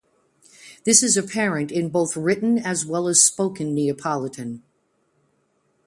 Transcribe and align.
This 0.83 1.03
is 1.03 1.15
apparent 1.15 1.71
both 1.91 2.17
in 2.17 2.23
written 2.23 2.57
as 2.57 2.87
well 2.87 3.07
as 3.07 3.21
spoken 3.23 3.75
Neapolitan. 3.75 4.63